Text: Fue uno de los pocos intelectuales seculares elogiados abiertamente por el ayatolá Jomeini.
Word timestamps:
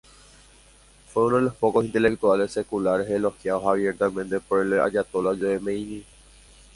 Fue 1.13 1.25
uno 1.27 1.35
de 1.35 1.41
los 1.43 1.53
pocos 1.53 1.85
intelectuales 1.85 2.51
seculares 2.51 3.07
elogiados 3.07 3.65
abiertamente 3.67 4.39
por 4.39 4.65
el 4.65 4.81
ayatolá 4.81 5.37
Jomeini. 5.39 6.03